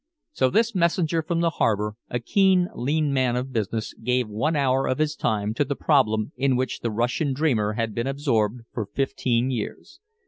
[0.31, 4.87] So this messenger from the harbor, a keen lean man of business, gave one hour
[4.87, 8.87] of his time to the problem in which the Russian dreamer had been absorbed for
[8.87, 9.99] fifteen years.